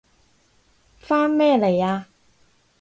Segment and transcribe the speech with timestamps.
[0.99, 2.07] 返咩嚟啊？